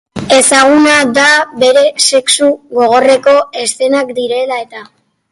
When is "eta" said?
4.65-4.83